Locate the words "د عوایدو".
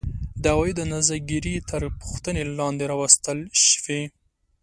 0.41-0.83